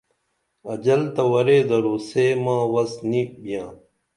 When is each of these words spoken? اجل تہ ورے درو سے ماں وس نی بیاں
اجل 0.73 1.01
تہ 1.15 1.23
ورے 1.31 1.57
درو 1.69 1.95
سے 2.07 2.25
ماں 2.43 2.63
وس 2.73 2.91
نی 3.09 3.21
بیاں 3.41 3.69